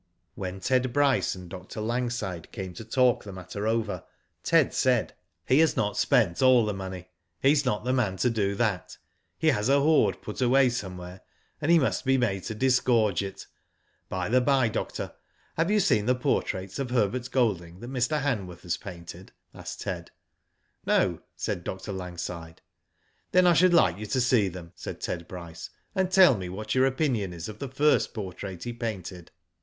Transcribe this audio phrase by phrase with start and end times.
[0.33, 1.79] When Ted Bryce and Dr.
[1.79, 4.03] Langside came to talk the matter over,
[4.41, 5.13] Ted said:"
[5.47, 7.09] He has not spent all the money.
[7.39, 8.97] He's not the man to do that.
[9.37, 11.21] He has a hoard put away somewhere,
[11.61, 13.45] and he must be made to disgorge it.
[14.09, 15.13] By the by, doctor,
[15.55, 18.21] have you seen the portraits of Herbert Golding that Mr.
[18.21, 20.05] Han worth has painted?" asked Ted.
[20.05, 20.11] *^
[20.87, 21.93] No," said Dr.
[21.93, 22.55] Langside.
[22.57, 22.59] ^*
[23.33, 26.73] Then I should like you to see them," said Ted Bryce;'* and tell me what
[26.73, 29.29] your opinion is of the first portrait he painted."